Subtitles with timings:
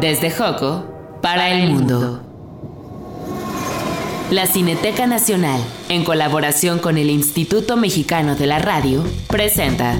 [0.00, 0.84] Desde Joco
[1.20, 2.22] para el mundo.
[4.30, 9.96] La Cineteca Nacional, en colaboración con el Instituto Mexicano de la Radio, presenta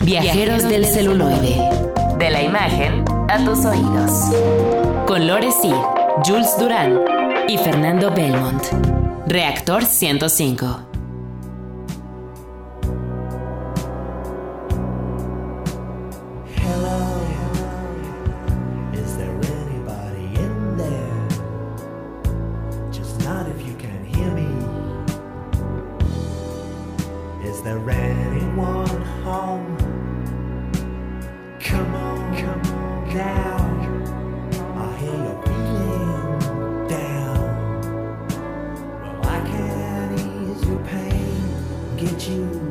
[0.00, 1.56] Viajeros del celuloide.
[2.18, 4.10] De la imagen a tus oídos.
[5.06, 5.72] Con Lore C,
[6.26, 7.00] Jules Durán
[7.48, 8.62] y Fernando Belmont.
[9.26, 10.87] Reactor 105.
[42.10, 42.67] Get you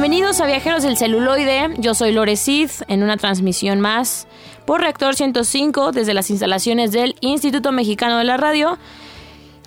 [0.00, 4.26] Bienvenidos a Viajeros del Celuloide, yo soy Lore Cid en una transmisión más
[4.64, 8.78] por Reactor 105 desde las instalaciones del Instituto Mexicano de la Radio.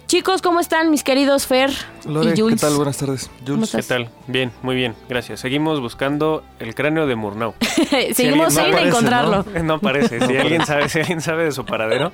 [0.07, 1.69] Chicos, ¿cómo están mis queridos Fer
[2.07, 2.61] Lore, y ¿qué Jules?
[2.61, 2.73] tal?
[2.73, 3.29] Buenas tardes.
[3.45, 3.75] ¿Cómo Jules.
[3.75, 4.09] ¿Qué tal?
[4.25, 5.39] Bien, muy bien, gracias.
[5.39, 7.53] Seguimos buscando el cráneo de Murnau.
[8.15, 9.45] Seguimos sin no aparece, encontrarlo.
[9.63, 10.19] No aparece.
[10.19, 12.11] Si alguien sabe, si alguien sabe de su paradero,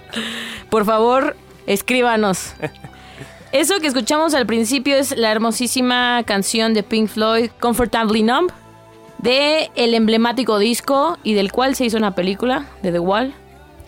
[0.69, 1.37] Por favor,
[1.67, 2.53] escríbanos.
[3.51, 8.51] Eso que escuchamos al principio es la hermosísima canción de Pink Floyd, Comfortably Numb,
[9.17, 13.33] de el emblemático disco y del cual se hizo una película, de The Wall.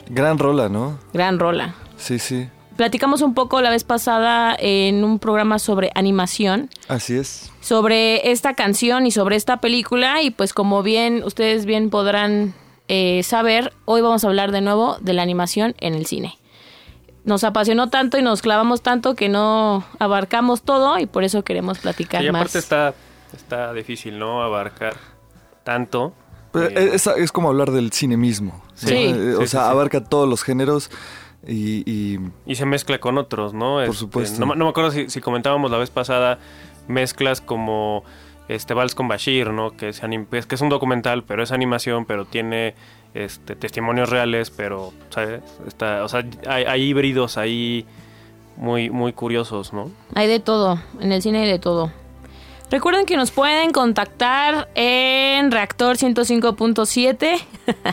[0.10, 0.98] Gran rola, ¿no?
[1.14, 1.76] Gran rola.
[1.98, 2.48] Sí, sí.
[2.76, 7.52] Platicamos un poco la vez pasada en un programa sobre animación, Así es.
[7.62, 12.56] sobre esta canción y sobre esta película y pues como bien ustedes bien podrán
[12.88, 16.38] eh, saber, hoy vamos a hablar de nuevo de la animación en el cine.
[17.24, 21.78] Nos apasionó tanto y nos clavamos tanto que no abarcamos todo y por eso queremos
[21.80, 22.56] platicar y aparte más.
[22.56, 22.94] está,
[23.36, 24.42] está difícil, ¿no?
[24.42, 24.96] Abarcar
[25.64, 26.14] tanto.
[26.52, 28.64] Pero Eh, es, es como hablar del cine mismo.
[28.82, 28.88] ¿no?
[28.88, 28.96] Sí.
[28.96, 29.58] Eh, O sea, sí, sí.
[29.58, 30.90] abarca todos los géneros
[31.48, 33.82] y, y y se mezcla con otros, ¿no?
[33.82, 34.40] Este, supuesto.
[34.40, 36.40] No, me- no me acuerdo si, si comentábamos la vez pasada
[36.88, 38.04] mezclas como
[38.56, 39.76] este Vals con Bashir, ¿no?
[39.76, 40.02] Que es,
[40.32, 42.76] es que es un documental, pero es animación, pero tiene
[43.14, 45.42] este testimonios reales, pero ¿sabes?
[45.68, 47.86] Está, o sea, hay, hay híbridos ahí
[48.58, 49.92] muy muy curiosos, ¿no?
[50.16, 51.92] Hay de todo, en el cine hay de todo.
[52.70, 57.38] Recuerden que nos pueden contactar en Reactor 105.7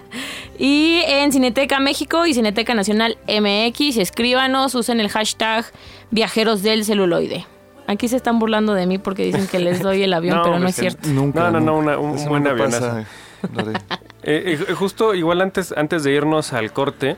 [0.59, 3.97] y en Cineteca México y Cineteca Nacional MX.
[3.97, 5.65] Escríbanos, usen el hashtag
[6.13, 7.45] Viajeros del Celuloide.
[7.89, 10.59] Aquí se están burlando de mí porque dicen que les doy el avión, No, pero
[10.61, 11.09] no es cierto.
[11.09, 11.51] nunca.
[11.51, 13.05] No, no, no, una- un Eso buen pasa,
[13.55, 13.73] Lore.
[14.23, 17.17] Eh, eh, justo igual antes, antes de irnos al corte,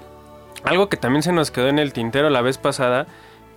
[0.64, 3.06] algo que también se nos quedó en el tintero la vez pasada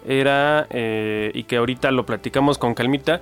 [0.05, 3.21] era, eh, y que ahorita lo platicamos con calmita,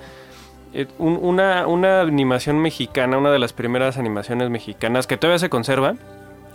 [0.73, 5.49] eh, un- una, una animación mexicana, una de las primeras animaciones mexicanas que todavía se
[5.49, 5.95] conserva,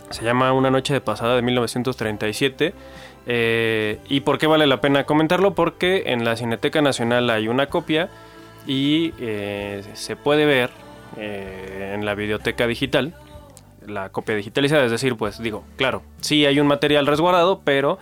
[0.09, 2.73] se llama Una noche de pasada de 1937.
[3.27, 5.53] Eh, ¿Y por qué vale la pena comentarlo?
[5.53, 8.09] Porque en la Cineteca Nacional hay una copia
[8.65, 10.69] y eh, se puede ver
[11.17, 13.13] eh, en la videoteca digital
[13.85, 17.97] la copia digitalizada, es decir, pues digo, claro, sí hay un material resguardado, pero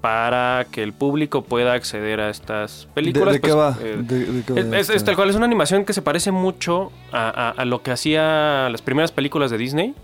[0.00, 3.34] para que el público pueda acceder a estas ¿De, películas.
[3.34, 3.76] de qué pues, va?
[3.80, 5.06] eh, ¿De- de qué va es, es- es esta?
[5.06, 8.68] tal cual, es una animación que se parece mucho a, a- a lo que hacía
[8.70, 9.94] las primeras películas de Disney.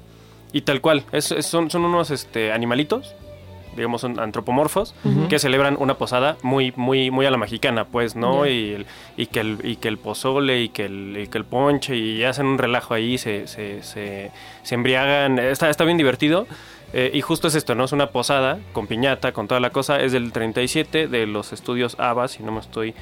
[0.53, 3.15] Y tal cual, es- es- son, son unos este, animalitos,
[3.75, 4.95] digamos, son antropomorfos,
[5.29, 8.47] que celebran una posada muy, muy, muy a la mexicana, pues, ¿no?
[8.47, 8.87] Y, el,
[9.17, 12.25] y, que el, y que el pozole y que el, y que el ponche y
[12.25, 14.31] hacen un relajo ahí, se, se, se,
[14.63, 16.47] se embriagan, está, está bien divertido.
[16.97, 17.85] Eh, y justo es esto, ¿no?
[17.85, 20.01] Es una posada con piñata, con toda la cosa.
[20.01, 22.95] Es del 37 de los estudios ABA, si no me estoy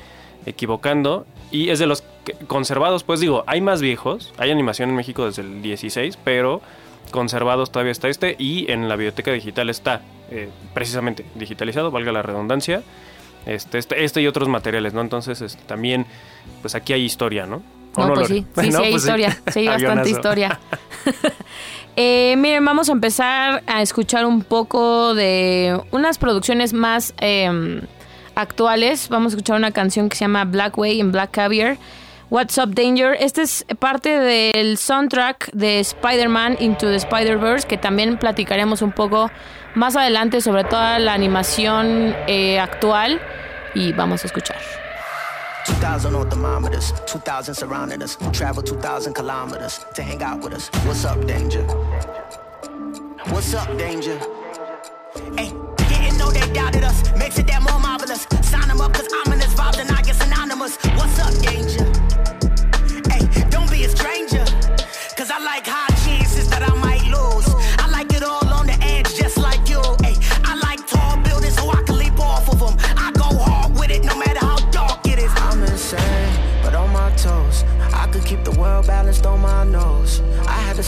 [0.47, 1.27] equivocando.
[1.51, 2.03] Y es de los
[2.47, 4.33] conservados, pues digo, hay más viejos.
[4.39, 6.63] Hay animación en México desde el 16, pero
[7.11, 8.37] conservados todavía está este.
[8.39, 12.83] Y en la biblioteca digital está eh, precisamente digitalizado, valga la redundancia.
[13.47, 15.01] Este, este, este y otros materiales, ¿no?
[15.01, 16.07] Entonces, este, también,
[16.61, 17.63] pues aquí hay historia, ¿no?
[17.97, 20.61] ¿O No, pues sí, sí, No, sí hay pues historia, sí hay bastante historia.
[21.95, 27.83] Eh, miren, vamos a empezar a escuchar un poco de unas producciones más eh,
[28.35, 29.11] actuales.
[29.11, 31.77] Vamos a escuchar una canción que se llama Black Way en Black Caviar.
[32.33, 33.15] What's Up Danger.
[33.21, 39.31] Este es parte del soundtrack de Spider-Man Into the Spider-Verse, que también platicaremos un poco
[39.75, 43.21] más adelante sobre toda la animación eh, actual.
[43.75, 44.57] Y vamos a escuchar.
[45.67, 48.17] 2,000 on thermometers, 2,000 surrounding us.
[48.33, 50.71] Travel 2,000 kilometers to hang out with us.
[50.87, 51.61] What's up, danger?
[53.29, 54.19] What's up, danger?
[55.37, 57.13] Hey, didn't know they doubted us.
[57.19, 58.02] Makes it that more marvelous.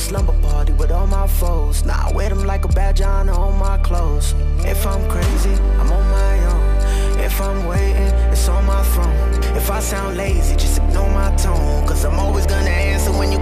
[0.05, 1.85] Slumber party with all my foes.
[1.85, 3.27] Now I wear them like a badge on
[3.59, 4.35] my clothes.
[4.59, 7.21] If I'm crazy, I'm on my own.
[7.21, 9.57] If I'm waiting, it's on my throne.
[9.57, 11.87] If I sound lazy, just ignore my tone.
[11.89, 13.34] Cause I'm always gonna answer when you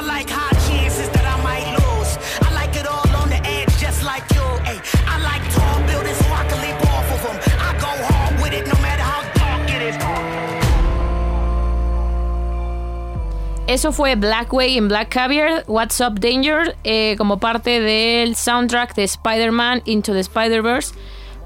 [0.00, 2.16] I like high chances that I might lose.
[2.40, 4.40] I like it all on the edge, just like you.
[4.64, 7.36] Ay, I like tall buildings so I can leap off of them.
[7.60, 9.96] I go hard with it no matter how dark it is.
[13.66, 19.04] Eso fue Blackway en Black Caviar, What's Up Danger, eh, como parte del soundtrack de
[19.04, 20.94] Spider-Man Into the Spider-Verse.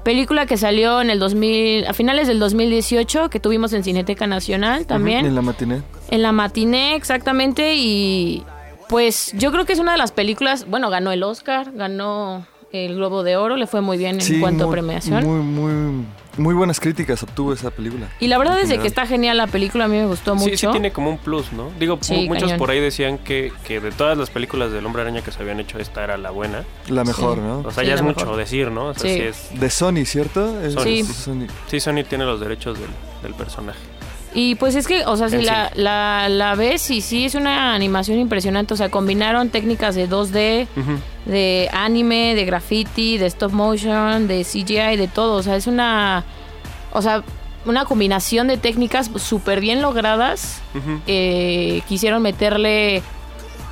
[0.05, 4.85] Película que salió en el 2000, a finales del 2018, que tuvimos en Cineteca Nacional
[4.85, 5.25] también.
[5.25, 5.81] En la matiné.
[6.09, 7.75] En la matiné, exactamente.
[7.75, 8.43] Y
[8.89, 10.65] pues yo creo que es una de las películas.
[10.69, 14.67] Bueno, ganó el Oscar, ganó el Globo de Oro, le fue muy bien en cuanto
[14.67, 15.23] a premiación.
[15.25, 16.05] Muy, muy,
[16.37, 18.09] muy buenas críticas obtuvo esa película.
[18.19, 20.49] y la verdad es de que está genial la película, a mí me gustó mucho.
[20.49, 21.69] Sí, sí tiene como un plus, ¿no?
[21.79, 22.57] Digo, Sí, muchos cañón.
[22.57, 25.61] por ahí decían que, que de todas las películas del Hombre Araña que se habían
[25.61, 26.65] hecho, esta era la buena.
[26.89, 27.41] La mejor, Sí.
[27.45, 27.59] ¿no?
[27.59, 28.25] O sea, Sí, ya es mejor.
[28.25, 28.87] mucho decir, ¿no?
[28.87, 29.19] O sea, Sí.
[29.19, 29.21] sí,
[29.53, 30.59] es, De Sony, ¿cierto?
[30.61, 31.47] Es- Sony.
[31.67, 32.89] sí, Sony tiene los derechos del,
[33.23, 33.79] del personaje.
[34.37, 37.73] Y pues es que, o sea, si la, la, la ves y sí es una
[37.73, 38.73] animación impresionante.
[38.73, 40.99] O sea, combinaron técnicas de 2D, Ujú.
[41.25, 45.35] de anime, de graffiti, de stop motion, de CGI, de todo.
[45.37, 46.25] O sea, es una.
[46.91, 47.23] O sea,
[47.65, 50.61] una combinación de técnicas súper bien logradas.
[51.07, 53.01] Eh, quisieron meterle.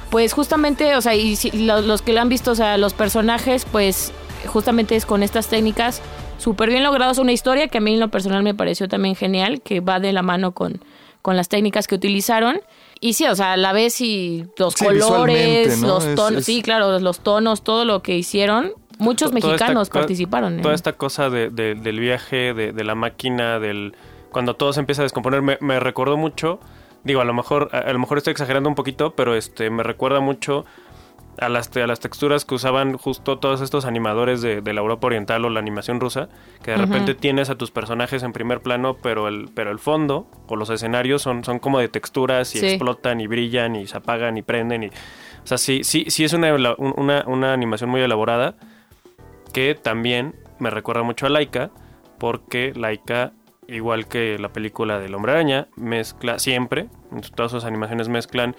[0.09, 2.93] Pues justamente, o sea, y si- lo- los que lo han visto, o sea, los
[2.93, 4.13] personajes, pues
[4.45, 6.01] justamente es con estas técnicas
[6.43, 7.17] súper bien logrados.
[7.17, 10.11] Una historia que a mí en lo personal me pareció también genial, que va de
[10.13, 10.81] la mano con,
[11.21, 12.59] con las técnicas que utilizaron.
[12.99, 16.99] Y sí, o sea, la ves y los Sí, colores, los tonos, es- sí, claro,
[16.99, 18.71] los tonos, todo lo que hicieron.
[18.99, 20.59] Muchos To- esta mexicanos co- participaron.
[20.59, 20.61] ¿eh?
[20.61, 23.95] Toda esta cosa de- de- del viaje, de, de la máquina, del
[24.31, 26.59] cuando todo se empieza a descomponer, me, me recordó mucho.
[27.03, 29.83] Digo, a lo mejor, a, a lo mejor estoy exagerando un poquito, pero este me
[29.83, 30.65] recuerda mucho
[31.39, 35.07] a las, a las texturas que usaban justo todos estos animadores de, de la Europa
[35.07, 36.29] Oriental o la animación rusa,
[36.63, 40.27] que de repente tienes a tus personajes en primer plano, pero el, pero el fondo
[40.47, 42.67] o los escenarios son, son como de texturas y Sí.
[42.67, 44.87] explotan y brillan y se apagan y prenden y...
[44.87, 44.91] O
[45.47, 48.55] sea, sí, sí, sí es una, una, una animación muy elaborada
[49.53, 51.69] que también me recuerda mucho a Laika,
[52.19, 53.33] porque Laika,
[53.67, 58.55] igual que la película del Hombre Araña, mezcla siempre, en todas sus animaciones mezclan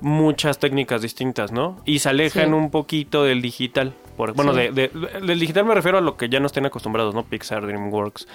[0.00, 1.80] muchas técnicas distintas, ¿no?
[1.84, 2.52] Y se alejan Sí.
[2.52, 3.92] un poquito del digital.
[4.16, 4.60] Por, bueno, Sí.
[4.60, 7.24] de, de- del digital me refiero a lo que ya nos tienen acostumbrados, ¿no?
[7.24, 8.26] Pixar, DreamWorks,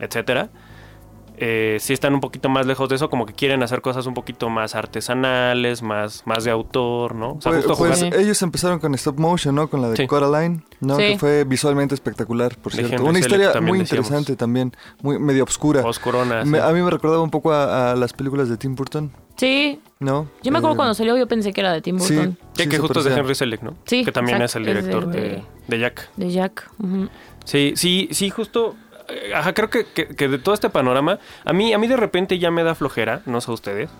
[0.00, 0.50] etcétera.
[1.38, 4.14] Eh, sí están un poquito más lejos de eso, como que quieren hacer cosas un
[4.14, 7.32] poquito más artesanales, más, más de autor, ¿no?
[7.32, 8.10] O sea, Pues, justo pues, Sí.
[8.16, 9.68] ellos empezaron con stop motion, ¿no?
[9.68, 10.06] Con la de Sí.
[10.06, 10.96] Coraline, ¿no?
[10.96, 11.02] Sí.
[11.02, 12.96] Que fue visualmente espectacular, por De cierto.
[12.96, 14.06] Henry Una historia también muy decíamos.
[14.06, 15.82] interesante también, muy medio oscura.
[15.84, 19.10] Oscurona, Me- a mí me recordaba un poco a, a las películas de Tim Burton,
[19.36, 20.28] Sí, ¿no?
[20.42, 22.36] yo me acuerdo Eh, cuando salió, yo pensé que era de Tim Burton.
[22.54, 23.14] Que, sí, que justo es de.
[23.14, 23.74] Henry Selick, ¿no?
[23.86, 26.10] Sí, Que también es el es director de- de, de Jack.
[26.16, 26.70] De Jack.
[27.44, 28.76] Sí, sí, sí, justo.
[29.12, 32.38] Eh, Ajá, creo que, que- de todo este panorama, a mí, a mí de repente
[32.38, 33.90] ya me da flojera, no sé a ustedes.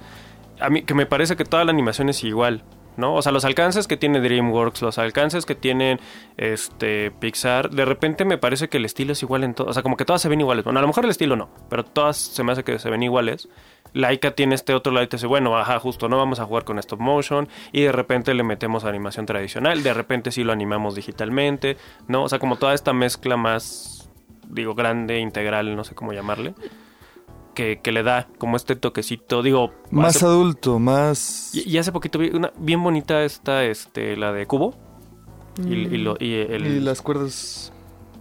[0.61, 2.63] A mí que me parece que toda la animación es igual,
[2.97, 3.15] ¿no?
[3.15, 5.99] O sea, los alcances que tiene DreamWorks, los alcances que tienen
[6.37, 9.69] este Pixar, de repente me parece que el estilo es igual en todo.
[9.69, 10.65] O sea, como que todas se ven iguales.
[10.65, 13.03] Bueno, a lo mejor el estilo no, pero todas se me hace que se ven
[13.03, 13.49] iguales.
[13.95, 16.65] Laika tiene este otro lado y te dice, bueno, ajá, justo, no vamos a jugar
[16.65, 20.95] con stop motion y de repente le metemos animación tradicional, de repente sí lo animamos
[20.95, 21.77] digitalmente,
[22.09, 22.23] ¿no?
[22.23, 24.02] O sea, como toda esta mezcla más,
[24.53, 26.55] digo, grande, integral, no sé cómo llamarle,
[27.55, 29.73] que, que le da como este toquecito, digo...
[29.91, 31.51] Más hace- adulto, más...
[31.55, 34.75] y, y hace poquito vi una bien bonita esta, este, la de Cubo.
[35.59, 36.67] Y, y lo, y el...
[36.67, 37.73] Y las cuerdas...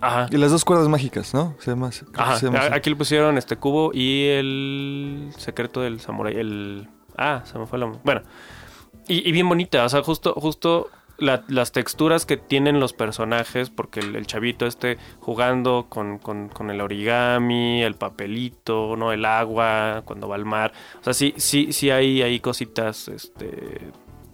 [0.01, 0.27] Ajá.
[0.31, 1.55] Y las dos cuerdas mágicas, ¿no?
[1.59, 6.89] Se llama, Ajá, se aquí le pusieron este cubo y el secreto del samurái, el...
[7.15, 7.85] Ah, se me fue la...
[8.03, 8.21] Bueno,
[9.07, 10.89] y, y bien bonita, o sea, justo, justo
[11.21, 16.49] la- las texturas que tienen los personajes, porque el, el chavito este jugando con, con-
[16.49, 19.11] con el origami, el papelito, ¿no?
[19.13, 20.73] El agua, cuando va al mar.
[20.99, 23.79] O sea, sí, sí, sí hay, hay cositas, este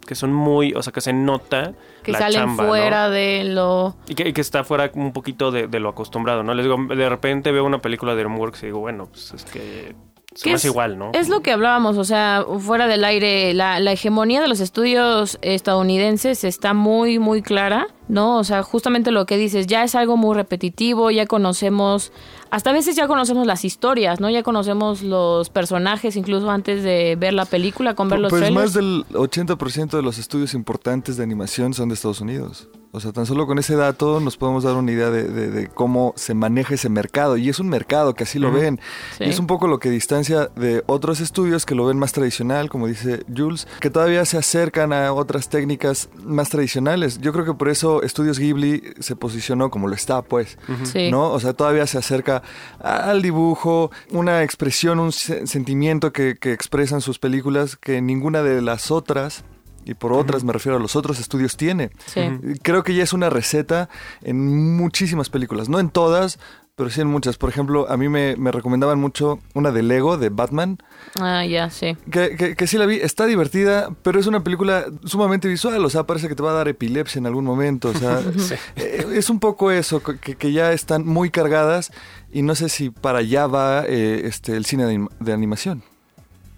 [0.07, 2.69] que son muy, o sea, que se nota Que la salen chamba, ¿no?
[2.69, 3.97] fuera de lo...
[4.07, 6.53] Y que, y que está fuera un poquito de, de lo acostumbrado, ¿no?
[6.53, 9.95] Les digo, de repente veo una película de DreamWorks y digo, bueno, pues es que
[10.43, 11.11] que es, igual, ¿no?
[11.13, 15.37] Es lo que hablábamos, o sea, fuera del aire, la, la hegemonía de los estudios
[15.41, 18.37] estadounidenses está muy, muy clara, ¿no?
[18.37, 22.11] O sea, justamente lo que dices, ya es algo muy repetitivo, ya conocemos,
[22.49, 24.29] hasta a veces ya conocemos las historias, ¿no?
[24.29, 28.63] Ya conocemos los personajes incluso antes de ver la película, con ver los Pues trailers.
[28.65, 32.69] más del 80% de los estudios importantes de animación son de Estados Unidos.
[32.93, 35.67] O sea, tan solo con ese dato nos podemos dar una idea de, de- de
[35.67, 37.35] cómo se maneja ese mercado.
[37.37, 38.79] Y es un mercado que así lo ven.
[39.17, 39.25] Sí.
[39.25, 42.69] Y es un poco lo que distancia de otros estudios que lo ven más tradicional,
[42.69, 47.19] como dice Jules, que todavía se acercan a otras técnicas más tradicionales.
[47.19, 50.57] Yo creo que por eso Estudios Ghibli se posicionó como lo está, pues.
[50.83, 51.09] Sí.
[51.11, 51.31] ¿no?
[51.31, 52.43] O sea, todavía se acerca
[52.79, 58.61] al dibujo, una expresión, un se- sentimiento que, que expresan sus películas que ninguna de
[58.61, 59.43] las otras,
[59.85, 61.91] y por otras me refiero a los otros estudios, tiene.
[62.07, 62.21] Sí.
[62.61, 63.87] Creo que ya es una receta
[64.21, 66.39] en muchísimas películas, no en todas,
[66.77, 67.37] pero sí en muchas.
[67.37, 70.77] Por ejemplo, a mí me, me recomendaban mucho una de Lego, de Batman,
[71.19, 71.97] Ah, ya, sí.
[72.11, 75.89] que, que, que sí la vi, está divertida, pero es una película sumamente visual, o
[75.89, 78.21] sea, parece que te va a dar epilepsia en algún momento, o sea,
[78.75, 81.91] eh, es un poco eso, que, que ya están muy cargadas
[82.31, 85.81] y no sé si para allá va eh, este, el cine de, anim- de animación.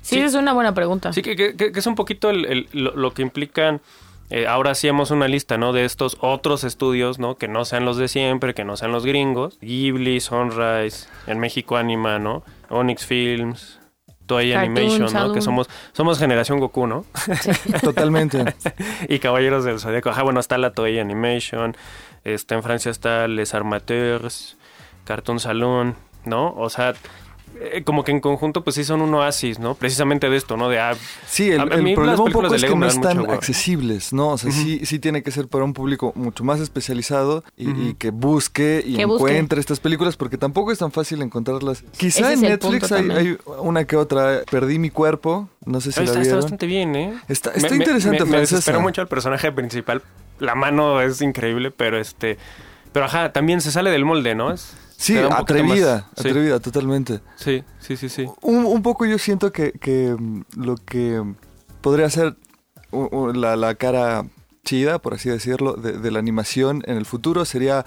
[0.02, 1.14] Sí, es una buena pregunta.
[1.14, 3.80] Sí, que, que- que- que es un poquito el- el- lo, lo que implican.
[4.30, 5.74] Eh, ahora hacíamos una lista, ¿no?
[5.74, 7.36] De estos otros estudios, ¿no?
[7.36, 9.58] Que no sean los de siempre, que no sean los gringos.
[9.62, 12.44] Ghibli, Sunrise, en México Anima, ¿no?
[12.70, 13.80] Onyx Films,
[14.28, 15.34] Toei Cartoon Animation, ¿no?
[15.34, 17.06] Que somos, somos generación Goku, ¿no?
[17.82, 18.54] Totalmente.
[19.08, 20.12] y Caballeros del Zodíaco.
[20.12, 21.76] Ajá, bueno, está la Toei Animation.
[22.24, 24.58] Está en Francia está Les Armateurs,
[25.06, 25.96] Cartoon Saloon,
[26.26, 26.54] ¿no?
[26.56, 26.94] O sea,
[27.62, 29.76] eh, como que en conjunto, pues sí son un oasis, ¿no?
[29.76, 30.70] Precisamente de esto, ¿no?
[30.70, 30.96] De ah,
[31.28, 34.30] Sí, el, A- el problema un películas poco es que no están mucho accesibles, ¿no?
[34.30, 37.94] O sea, sí, sí tiene que ser para un público mucho más especializado y, y
[37.96, 39.32] que busque y Que busque.
[39.32, 41.84] encuentre estas películas porque tampoco es tan fácil encontrarlas.
[41.98, 44.42] Quizá Ese en Netflix hay, una que otra.
[44.50, 46.42] Perdí mi cuerpo, no sé si la está, está vieron.
[46.42, 47.14] bastante bien, ¿eh?
[47.28, 50.02] Está, está me- interesante, me, me desesperó mucho el personaje principal.
[50.40, 52.38] La mano es increíble, pero este...
[52.94, 54.52] Pero ajá, también se sale del molde, ¿no?
[54.52, 57.22] Es- Sí, atrevida, sí, atrevida, totalmente.
[57.38, 58.26] Sí, sí, sí, sí.
[58.42, 61.24] Un, un poco yo siento que, que, mm, lo que
[61.82, 62.36] podría ser
[63.34, 64.26] la, la cara
[64.66, 67.86] chida, por así decirlo, de, de la animación en el futuro sería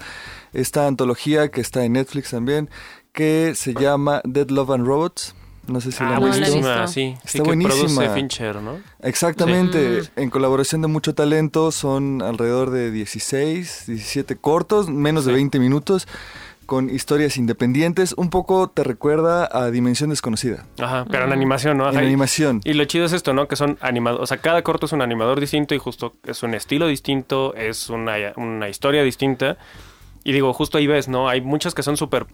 [0.53, 2.67] esta antología que está en Netflix también,
[3.11, 5.35] que se llama Dead Love and Robots.
[5.67, 6.51] No sé si la Ah, han la he visto.
[6.51, 7.15] buenísima, sí.
[7.17, 7.77] Está sí, que buenísima.
[7.85, 8.79] produce Fincher, ¿no?
[9.01, 10.09] Exactamente, Sí.
[10.17, 15.35] en colaboración de mucho talento, son alrededor de 16, 17 cortos, menos de Sí.
[15.35, 16.07] 20 minutos,
[16.65, 18.13] con historias independientes.
[18.17, 20.65] Un poco te recuerda a Dimensión Desconocida.
[20.79, 21.89] Ajá, pero en animación, ¿no?
[21.89, 22.61] En y- animación.
[22.63, 23.47] Y lo chido es esto, ¿no?
[23.47, 26.53] Que son animados, o sea, cada corto es un animador distinto y justo es un
[26.53, 29.57] estilo distinto, es una, una historia distinta.
[30.25, 31.27] Y digo, justo ahí ves, ¿no?
[31.27, 32.25] Hay muchas que son súper,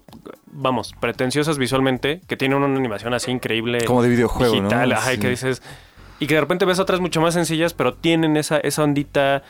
[0.46, 3.84] vamos, pretenciosas visualmente, que tienen una animación así increíble.
[3.86, 4.62] Como de videojuego, ¿no?
[4.62, 5.62] digital, ajá, y que dices...
[6.22, 9.42] Y que de repente ves otras mucho más sencillas, pero tienen esa, esa ondita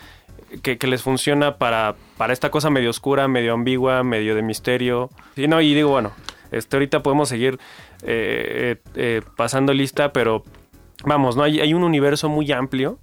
[0.64, 5.10] que, que les funciona para, para esta cosa medio oscura, medio ambigua, medio de misterio.
[5.36, 6.12] Y no, y digo, bueno,
[6.52, 7.60] este ahorita podemos seguir
[8.04, 10.44] eh, eh, eh, pasando lista, pero
[11.04, 11.44] vamos, ¿no?
[11.44, 13.00] Hay, hay un universo muy amplio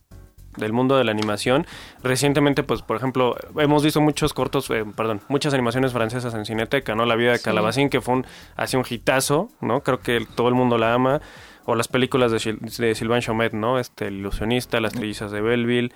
[0.56, 1.66] del mundo de la animación.
[2.02, 6.94] Recientemente, pues, por ejemplo, hemos visto muchos cortos, eh, perdón, muchas animaciones francesas en Cineteca,
[6.94, 7.04] ¿no?
[7.04, 7.44] La vida de Sí.
[7.44, 8.26] Calabacín, que fue un,
[8.56, 9.82] así un hitazo, ¿no?
[9.82, 11.20] Creo que el- todo el mundo la ama.
[11.68, 13.78] O las películas de, de Sylvain Chomet, ¿no?
[13.80, 15.92] Este, El ilusionista, Las trillizas de Belleville,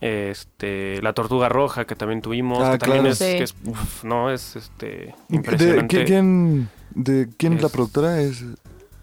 [0.00, 3.24] este, La tortuga roja, que también tuvimos, Ah, que también es, Sí.
[3.24, 4.30] que es, uf, ¿no?
[4.30, 4.86] Es, este,
[5.28, 6.04] ¿De, impresionante.
[6.04, 8.20] ¿quién, quién- de quién es la productora?
[8.20, 8.42] ¿Es,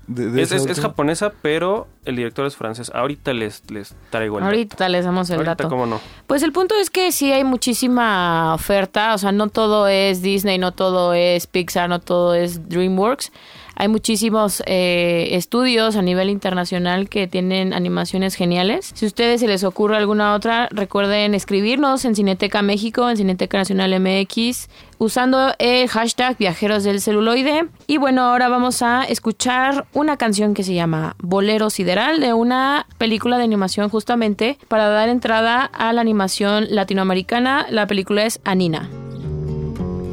[0.08, 2.92] de, de Es, japonesa, pero el director es francés.
[2.96, 4.56] Ahorita les, les traigo el dato.
[4.56, 5.70] Ahorita les damos el Ahorita, dato.
[5.70, 6.00] cómo no.
[6.28, 10.58] Pues el punto es que sí hay muchísima oferta, o sea, no todo es Disney,
[10.60, 13.32] no todo es Pixar, no todo es DreamWorks.
[13.80, 18.92] Hay muchísimos eh, estudios a nivel internacional que tienen animaciones geniales.
[18.96, 23.60] Si a ustedes se les ocurre alguna otra, recuerden escribirnos en Cineteca México, en Cineteca
[23.60, 24.68] Nacional MX,
[24.98, 27.68] usando el hashtag Viajeros del Celuloide.
[27.86, 32.88] Y bueno, ahora vamos a escuchar una canción que se llama Bolero Sideral de una
[32.98, 37.68] película de animación justamente para dar entrada a la animación latinoamericana.
[37.70, 38.90] La película es Anina.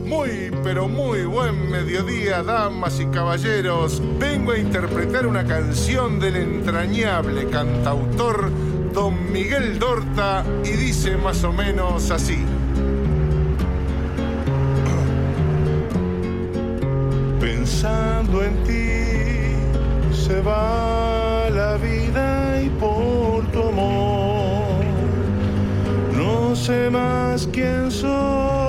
[0.05, 4.03] Muy, pero muy buen mediodía, damas y caballeros.
[4.19, 8.51] Vengo a interpretar una canción del entrañable cantautor
[8.93, 12.39] Don Miguel Dorta y dice más o menos así.
[17.41, 24.85] Pensando en ti se va la vida y por tu amor
[26.17, 28.64] no sé más quién soy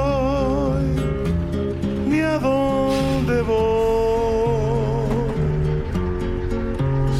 [2.35, 5.07] a dónde voy.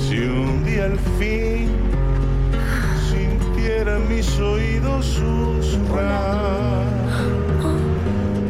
[0.01, 1.69] Si un día al fin
[3.09, 6.85] sintiera mis oídos susurrar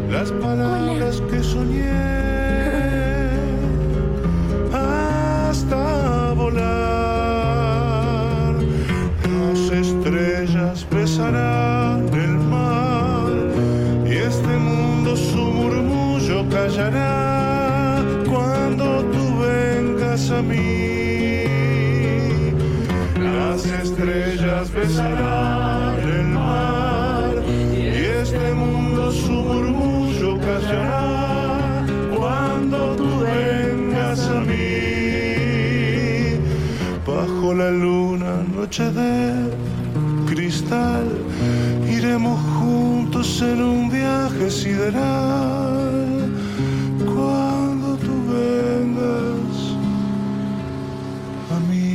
[0.10, 2.25] las palabras que soñé
[38.78, 39.52] noche de
[40.26, 41.08] cristal,
[41.90, 46.30] iremos juntos en un viaje sideral.
[47.06, 49.78] Cuando tú vengas
[51.52, 51.86] a mí.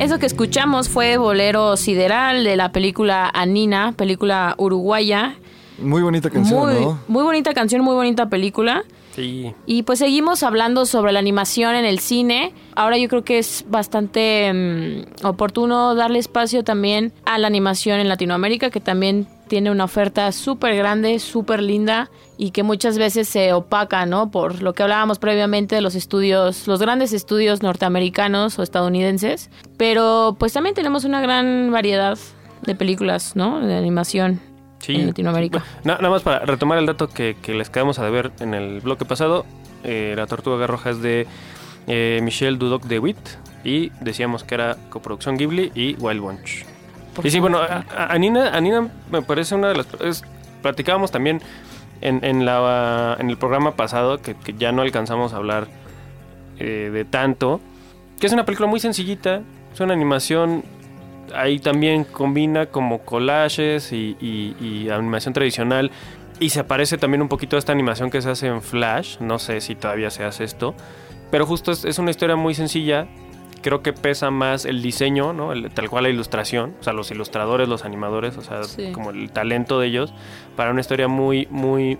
[0.00, 5.36] Eso que escuchamos fue Bolero Sideral de la película Anina, película uruguaya.
[5.80, 6.98] Muy bonita canción, muy, ¿no?
[7.06, 8.82] muy bonita canción, muy bonita película.
[9.14, 9.52] Sí.
[9.66, 12.52] Y pues seguimos hablando sobre la animación en el cine.
[12.74, 18.08] Ahora yo creo que es bastante mm, oportuno darle espacio también a la animación en
[18.08, 23.52] Latinoamérica, que también tiene una oferta súper grande, súper linda y que muchas veces se
[23.52, 24.30] opaca, ¿no?
[24.30, 29.50] Por lo que hablábamos previamente de los estudios, los grandes estudios norteamericanos o estadounidenses.
[29.76, 32.16] Pero pues también tenemos una gran variedad
[32.62, 33.58] de películas, ¿no?
[33.60, 34.40] De animación
[34.80, 34.96] Sí.
[34.96, 35.62] en Latinoamérica.
[35.84, 38.80] Na- nada más para retomar el dato que, que les quedamos a deber en el
[38.80, 39.46] bloque pasado.
[39.84, 41.26] eh, la Tortuga Roja es de
[41.86, 43.18] eh, Michelle Dudok de Witt.
[43.62, 46.64] Y decíamos que era coproducción Ghibli y Wild Bunch.
[47.22, 48.18] Y sí, bueno, a, a-
[49.10, 49.86] me parece una de las...
[50.00, 50.24] es-
[50.62, 51.40] platicábamos también
[52.02, 55.68] en, en, la, en el programa pasado que, que ya no alcanzamos a hablar
[56.58, 57.60] eh, de tanto.
[58.18, 59.42] Que es una película muy sencillita.
[59.74, 60.64] Es una animación
[61.32, 65.90] ahí también combina como collages y, y- y animación tradicional.
[66.38, 69.18] Y se parece también un poquito a esta animación que se hace en Flash.
[69.20, 70.74] No sé si todavía se hace esto.
[71.30, 73.06] Pero justo es, es una historia muy sencilla.
[73.62, 75.52] Creo que pesa más el diseño, ¿no?
[75.52, 76.74] El- tal cual la ilustración.
[76.80, 78.38] O sea, los ilustradores, los animadores.
[78.38, 78.90] O sea, Sí.
[78.92, 80.14] como el talento de ellos.
[80.56, 81.98] Para una historia muy, muy,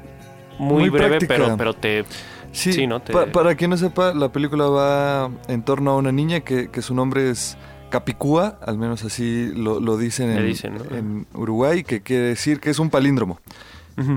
[0.58, 1.34] muy, Muy breve, práctica.
[1.34, 2.04] pero, pero te...
[2.52, 3.00] Sí, Sí, ¿no?
[3.00, 6.68] Te- pa- para quien no sepa, la película va en torno a una niña que,
[6.70, 7.56] que su nombre es
[7.90, 10.96] Capicúa, al menos así lo, lo dicen, en, dicen, ¿no?
[10.96, 13.38] en Uruguay, que quiere decir que es un palíndromo.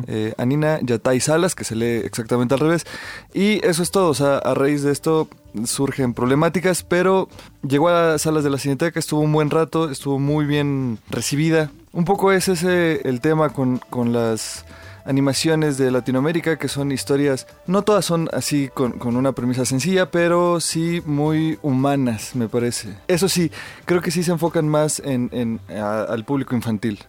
[0.08, 2.86] eh, Anina Yatay Salas, que se lee exactamente al revés.
[3.34, 5.28] Y eso es todo, o sea, a raíz de esto
[5.66, 7.28] surgen problemáticas, pero
[7.68, 11.70] llegó a las salas de la Cineteca, estuvo un buen rato, estuvo muy bien recibida.
[11.92, 14.66] Un poco es ese el tema con, con las
[15.06, 20.10] animaciones de Latinoamérica, que son historias, no todas son así con, con una premisa sencilla,
[20.12, 22.90] pero sí muy humanas, me parece.
[23.08, 23.52] Eso sí,
[23.86, 27.00] creo que sí se enfocan más en, en- a- al público infantil,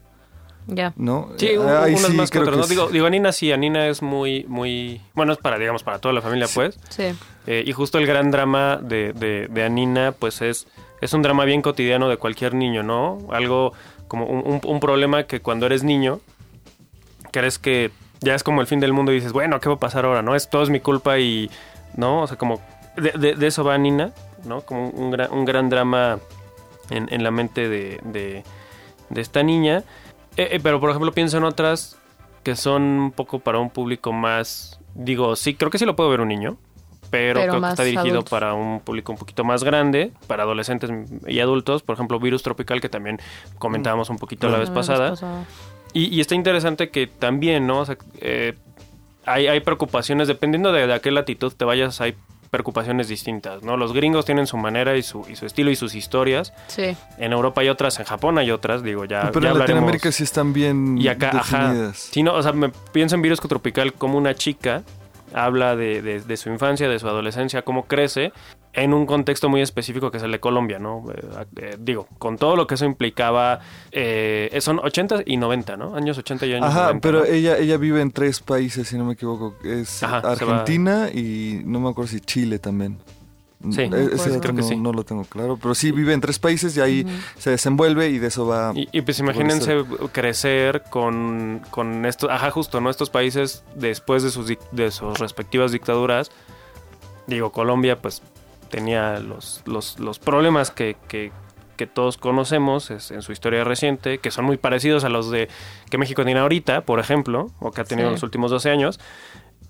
[0.67, 0.93] Ya.
[0.97, 1.29] ¿no?
[1.37, 4.45] Sí, ahí unas sí más que creo otras, Digo, digo, Anina sí, Anina es muy,
[4.49, 5.01] muy...
[5.15, 6.79] Bueno, es para, digamos, para toda la familia, pues.
[6.89, 7.05] Sí.
[7.47, 10.67] Eh, y justo el gran drama de, de, de Anina, pues es,
[11.01, 13.19] es un drama bien cotidiano de cualquier niño, ¿no?
[13.31, 13.73] Algo
[14.09, 16.21] como un, un- un problema que cuando eres niño,
[17.35, 19.79] crees que ya es como el fin del mundo y dices, bueno, ¿qué va a
[19.81, 20.23] pasar ahora?
[20.23, 20.37] ¿No?
[20.37, 21.51] Es todo es mi culpa y,
[21.97, 22.23] ¿no?
[22.23, 22.61] O sea, como
[22.97, 24.13] de, de- de eso va Anina,
[24.45, 24.61] ¿no?
[24.63, 26.19] Como un, gran, un gran drama
[26.91, 28.45] en, en la mente de, de,
[29.11, 29.83] de esta niña.
[30.37, 31.99] Eh, eh, pero, por ejemplo, pienso en otras
[32.45, 34.79] que son un poco para un público más...
[34.95, 36.57] Digo, sí, creo que sí lo puede ver un niño,
[37.11, 38.31] pero, Pero creo que está dirigido adultos.
[38.31, 40.91] para un público un poquito más grande, para adolescentes
[41.27, 41.83] y adultos.
[41.83, 43.19] Por ejemplo, Virus Tropical, que también
[43.59, 45.15] comentábamos un poquito la vez La pasada.
[45.95, 47.79] Y, y está interesante que también, ¿no?
[47.81, 48.55] O sea, eh,
[49.25, 52.15] hay, hay preocupaciones, dependiendo de, de a qué latitud te vayas, hay
[52.51, 53.77] preocupaciones distintas, ¿no?
[53.77, 56.53] Los gringos tienen su manera y su, y su estilo y sus historias.
[56.69, 56.97] Sí.
[57.19, 59.59] En Europa hay otras, en Japón hay otras, digo, ya, Pero ya en.
[59.59, 61.69] Latinoamérica sí están bien Y acá, ajá.
[61.69, 61.99] definidas.
[62.13, 64.83] Sí, no, o sea, me pienso en Virus Tropical como una chica
[65.33, 68.33] habla de, de- de su infancia, de su adolescencia, cómo crece
[68.75, 71.05] en un contexto muy específico que es el de Colombia, ¿no?
[71.13, 73.61] Eh, eh, digo, con todo lo que eso implicaba,
[73.93, 75.95] eh, son 80 y 90, ¿no?
[75.95, 77.01] Años 80 y años Ajá, 90.
[77.01, 77.25] pero ¿no?
[77.25, 79.55] ella, ella vive en tres países, si no me equivoco.
[79.65, 82.99] Es Ajá, Argentina y no me acuerdo si Chile también.
[83.71, 84.77] Sí, E- ese dato creo que no, sí.
[84.77, 87.07] no lo tengo claro, pero sí vive en tres países y ahí
[87.39, 88.73] se desenvuelve y de eso va.
[88.75, 92.91] Y, y pues imagínense crecer con, con estos, ajá, justo, ¿no?
[92.91, 96.31] Estos países después de sus, de sus respectivas dictaduras.
[97.27, 98.21] Digo, Colombia pues
[98.75, 101.31] tenía los, los, los problemas que, que,
[101.77, 105.49] que todos conocemos es- en su historia reciente, que son muy parecidos a los de
[105.91, 108.11] que México tiene ahorita, por ejemplo, o que ha tenido Sí.
[108.11, 108.99] en los últimos 12 años.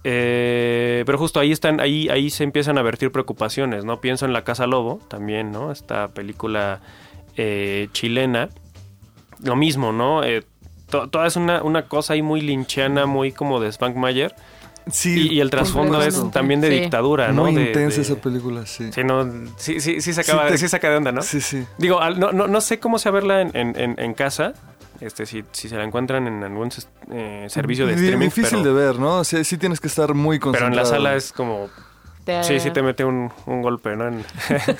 [0.06, 4.00] Eh, pero justo ahí están, ahí, ahí se empiezan a vertir preocupaciones, ¿no?
[4.00, 5.72] Pienso en La Casa Lobo también, ¿no?
[5.72, 6.80] Esta película
[7.36, 8.48] eh, chilena.
[9.42, 10.22] Lo mismo, ¿no?
[10.22, 10.44] Eh,
[10.90, 14.34] to- toda es una, una cosa ahí muy linchiana, muy como de Spankmayer.
[14.90, 16.80] Sí, Y, y el trasfondo es también de Sí.
[16.80, 17.42] dictadura, ¿no?
[17.44, 18.92] muy De- intensa de- esa película, sí.
[18.92, 19.24] Sí, no,
[19.56, 21.22] sí, sí, sí, saca, Sí sí, te- saca de onda, ¿no?
[21.22, 21.64] Sí, sí.
[21.78, 24.52] Digo, al- no, no, no sé cómo sea verla en, en, en- en casa.
[25.00, 26.70] Este, si, si se la encuentran en algún
[27.10, 28.26] eh, servicio de streaming.
[28.26, 29.18] Difícil pero, de ver, ¿no?
[29.18, 30.72] O sea, sí tienes que estar muy pero concentrado.
[30.72, 31.68] en la sala es como.
[32.24, 34.08] Te- Sí, sí te mete un, un golpe, ¿no?
[34.08, 34.24] En-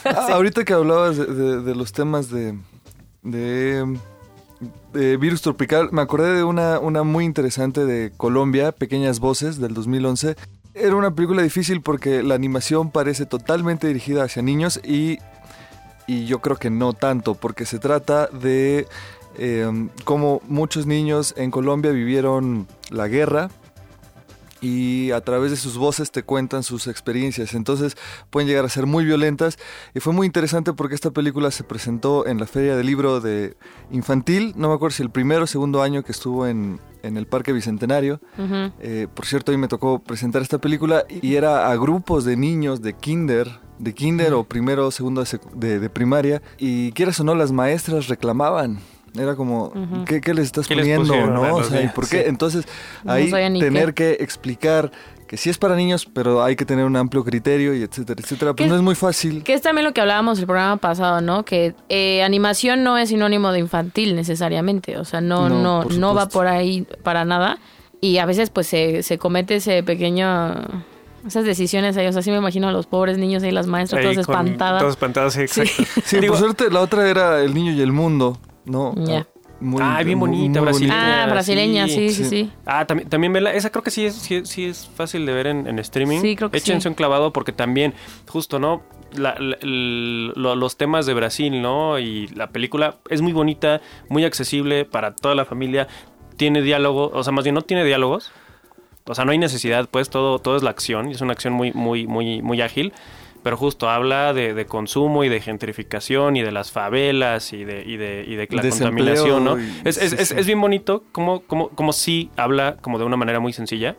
[0.04, 2.56] Ah, Ahorita que hablabas de, de- de los temas de,
[3.22, 3.98] de,
[4.92, 9.74] de virus tropical, me acordé de una, una muy interesante de Colombia, Pequeñas Voces, del
[9.74, 10.36] 2011.
[10.74, 15.18] Era una película difícil porque la animación parece totalmente dirigida hacia niños y,
[16.06, 18.86] y yo creo que no tanto, porque se trata de
[19.38, 23.50] eh, cómo muchos niños en Colombia vivieron la guerra
[24.64, 27.52] y a través de sus voces te cuentan sus experiencias.
[27.54, 27.96] Entonces
[28.30, 29.58] pueden llegar a ser muy violentas.
[29.94, 33.56] Y fue muy interesante porque esta película se presentó en la Feria del Libro de
[33.90, 34.54] Infantil.
[34.56, 37.52] No me acuerdo si el primero o segundo año que estuvo en, en el Parque
[37.52, 38.20] Bicentenario.
[38.80, 42.80] Eh, por cierto, ahí me tocó presentar esta película y era a grupos de niños
[42.80, 45.24] de kinder, de kinder o primero o segundo
[45.54, 46.40] de- de primaria.
[46.58, 48.78] Y quieras o no, las maestras reclamaban.
[49.16, 49.72] Era como.
[50.06, 51.26] ¿qué, qué les estás ¿Qué les poniendo?
[51.30, 51.54] ¿no?
[51.56, 52.22] O sea, ¿y por qué?
[52.22, 52.28] Sí.
[52.28, 52.66] Entonces,
[53.04, 54.16] No ahí ni tener qué.
[54.16, 54.90] que explicar
[55.28, 58.52] que sí es para niños, pero hay que tener un amplio criterio y etcétera, etcétera.
[58.54, 59.42] Pues ¿Qué- no es muy fácil.
[59.42, 61.44] Que es también lo que hablábamos el programa pasado, ¿no?
[61.44, 64.98] Que eh, animación no es sinónimo de infantil necesariamente.
[64.98, 67.58] O sea, no, No, no, no va por ahí para nada.
[68.00, 70.54] Y a veces pues se, se comete ese pequeño...
[71.26, 72.06] Esas decisiones ahí.
[72.06, 74.80] O sea, sí me imagino a los pobres niños ahí, las maestras ahí todas espantadas.
[74.80, 75.60] Todas espantadas, sí, Sí.
[75.62, 76.00] exacto.
[76.04, 78.94] Sí, Digo, por suerte la otra era El Niño y el Mundo, ¿no?
[79.06, 79.26] Ya.
[79.60, 81.24] Muy, Ah, bien bonita, muy brasileña.
[81.24, 82.24] Ah, brasileña, sí, sí, sí.
[82.24, 82.50] sí.
[82.66, 83.52] Ah, también, también vela.
[83.54, 86.20] Esa creo que sí es, sí, sí es fácil de ver en, en streaming.
[86.20, 86.88] Sí, creo que Échense sí.
[86.88, 87.94] un clavado porque también,
[88.28, 88.82] justo, ¿no?
[89.14, 89.56] La- la-
[90.56, 91.98] los temas de Brasil, ¿no?
[92.00, 95.86] Y la película es muy bonita, muy accesible para toda la familia.
[96.36, 98.32] Tiene diálogo, o sea, más bien no tiene diálogos.
[99.06, 101.08] O sea, no hay necesidad, pues todo, todo es la acción.
[101.08, 102.92] Y es una acción muy, muy, muy, muy ágil.
[103.44, 107.84] Pero justo habla de, de consumo y de gentrificación y de las favelas y de,
[107.86, 109.60] y de, y de la Desempleo contaminación, ¿no?
[109.60, 110.34] y- Es, es, sí, es, sí.
[110.38, 113.94] es bien bonito como, como, como sí habla como de una manera muy sencilla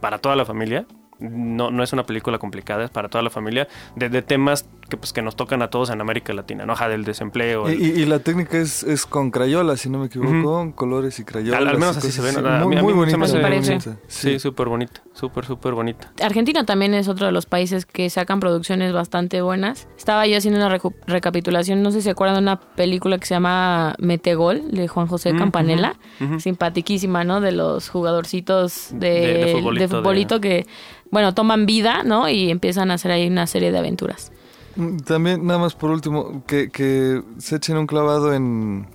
[0.00, 0.86] para toda la familia.
[1.18, 3.68] No, no es una película complicada, es para toda la familia.
[3.96, 6.74] De, de temas que, pues, que nos tocan a todos en América Latina, ¿no?
[6.74, 7.68] Ajá, del desempleo.
[7.70, 11.18] Y, el- y- y la técnica es, es con crayola, si no me equivoco, colores
[11.18, 11.60] y crayolas.
[11.60, 13.16] Al- al menos así se Muy, mí- a muy mí se bonita.
[13.18, 13.70] me muy parece.
[13.72, 13.96] bonita.
[14.08, 16.12] sí, súper bonita, súper, súper bonita.
[16.22, 19.88] Argentina también es otro de los países que sacan producciones bastante buenas.
[19.96, 23.34] Estaba yo haciendo una recapitulación, no sé si se acuerdan de una película que se
[23.34, 26.40] llama Metegol de Juan José Mm, Campanella, ujú, ujú.
[26.40, 27.40] simpatiquísima, ¿no?
[27.40, 30.66] De los jugadorcitos de, De- de de futbolito, futbolito, de- que,
[31.10, 32.28] bueno, toman vida, ¿no?
[32.28, 34.32] Y empiezan a hacer ahí una serie de aventuras.
[34.76, 38.86] Mm, También, nada más por último, que, que se echen un clavado en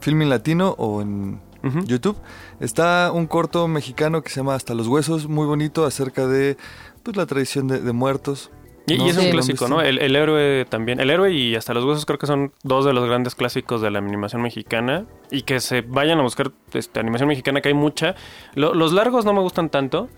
[0.00, 1.44] Filming Latino o en.
[1.86, 2.16] YouTube.
[2.60, 6.56] Está un corto mexicano que se llama Hasta los Huesos, muy bonito, acerca de
[7.02, 8.52] pues, la tradición de, de muertos.
[8.86, 9.04] Y, ¿no?
[9.06, 9.30] y es un Sí.
[9.32, 9.80] clásico, ¿no?
[9.82, 11.00] El, el héroe también.
[11.00, 13.90] El héroe y hasta los huesos creo que son dos de los grandes clásicos de
[13.90, 15.06] la animación mexicana.
[15.32, 18.14] Y que se vayan a buscar este, animación mexicana, que hay mucha.
[18.54, 20.08] Lo- los largos no me gustan tanto,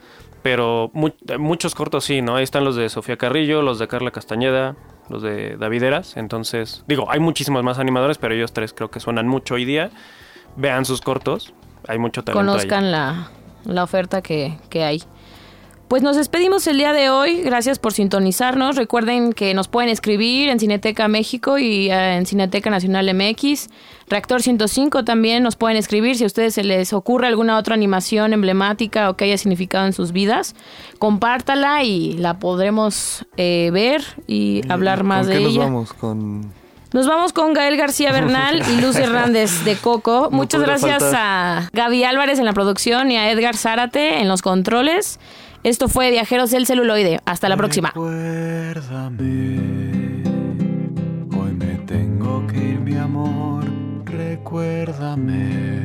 [0.43, 2.37] pero mu- muchos cortos sí, ¿no?
[2.37, 4.77] Ahí están los de Sofía Carrillo, los de Carla Castañeda,
[5.09, 6.17] los de Davideras.
[6.17, 9.91] Entonces, digo, hay muchísimos más animadores, pero ellos tres creo que suenan mucho hoy día.
[10.57, 11.53] Vean sus cortos.
[11.87, 12.39] Hay mucho talento.
[12.39, 13.31] Conozcan la,
[13.65, 15.03] la oferta que, que hay.
[15.89, 17.41] Pues nos despedimos el día de hoy.
[17.41, 18.77] Gracias por sintonizarnos.
[18.77, 23.71] Recuerden que nos pueden escribir en Cineteca México y eh, en Cineteca Nacional MX.
[24.11, 28.33] Reactor 105 también nos pueden escribir si a ustedes se les ocurre alguna otra animación
[28.33, 30.55] emblemática o que haya significado en sus vidas.
[30.99, 35.65] Compártala y la podremos eh, ver y hablar más ¿Con de qué nos ella.
[35.65, 35.93] vamos?
[35.93, 36.59] Con...
[36.91, 40.29] Nos vamos con Gael García Bernal y Luz Hernández de Coco.
[40.31, 41.21] No Muchas gracias faltar.
[41.21, 45.21] a Gaby Álvarez en la producción y a Edgar Zárate en los controles.
[45.65, 47.21] Esto fue Viajeros del Celuloide.
[47.27, 47.89] Hasta la próxima.
[47.89, 49.59] Recuérdame,
[51.39, 53.48] hoy me tengo que ir, mi amor.
[54.49, 55.85] Recuérdame,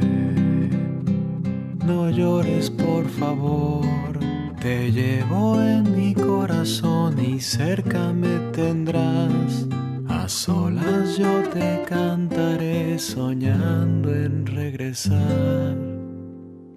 [1.86, 4.18] no llores, por favor.
[4.62, 9.68] Te llevo en mi corazón y cerca me tendrás.
[10.08, 15.76] A solas yo te cantaré soñando en regresar.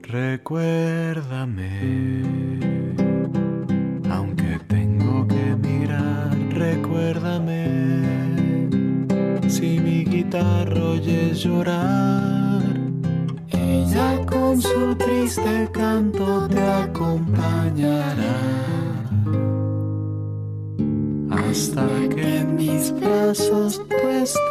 [0.03, 1.67] Recuérdame,
[10.35, 12.61] Oyes llorar,
[13.49, 18.37] ella con su triste canto te acompañará.
[21.31, 24.47] Hasta que en mis brazos tú estés.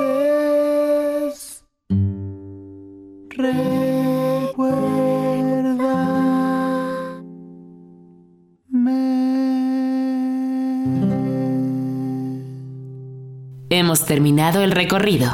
[13.70, 15.32] Hemos terminado el recorrido.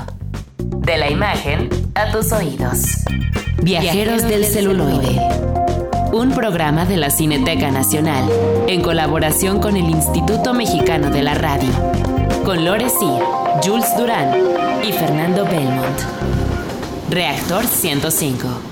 [0.81, 2.79] De la imagen a tus oídos.
[3.61, 5.21] Viajeros del celuloide.
[6.11, 8.27] Un programa de la Cineteca Nacional
[8.67, 11.69] en colaboración con el Instituto Mexicano de la Radio.
[12.43, 13.21] Con Lore Sir,
[13.63, 14.35] Jules Durán
[14.83, 15.99] y Fernando Belmont.
[17.11, 18.70] Reactor 105.